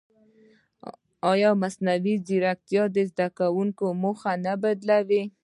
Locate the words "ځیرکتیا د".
2.25-2.97